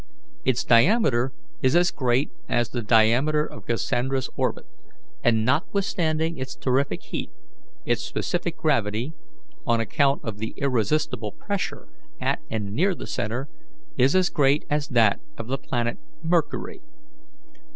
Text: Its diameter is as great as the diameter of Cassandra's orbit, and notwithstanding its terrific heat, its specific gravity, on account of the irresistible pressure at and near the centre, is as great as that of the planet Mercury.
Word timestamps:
Its 0.43 0.63
diameter 0.63 1.31
is 1.61 1.75
as 1.75 1.91
great 1.91 2.31
as 2.49 2.69
the 2.69 2.81
diameter 2.81 3.45
of 3.45 3.67
Cassandra's 3.67 4.31
orbit, 4.35 4.65
and 5.23 5.45
notwithstanding 5.45 6.39
its 6.39 6.55
terrific 6.55 7.03
heat, 7.03 7.29
its 7.85 8.01
specific 8.03 8.57
gravity, 8.57 9.13
on 9.63 9.79
account 9.79 10.19
of 10.23 10.39
the 10.39 10.55
irresistible 10.57 11.33
pressure 11.33 11.87
at 12.19 12.39
and 12.49 12.73
near 12.73 12.95
the 12.95 13.05
centre, 13.05 13.47
is 13.95 14.15
as 14.15 14.31
great 14.31 14.65
as 14.71 14.87
that 14.87 15.19
of 15.37 15.45
the 15.45 15.59
planet 15.59 15.99
Mercury. 16.23 16.81